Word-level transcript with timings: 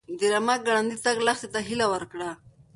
د 0.19 0.21
رمه 0.33 0.55
ګړندی 0.65 0.97
تګ 1.05 1.17
لښتې 1.27 1.47
ته 1.53 1.59
هیله 1.67 1.85
ورکړه. 1.93 2.29